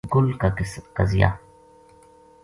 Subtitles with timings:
[0.13, 0.47] گل کا
[0.97, 1.29] قضیہ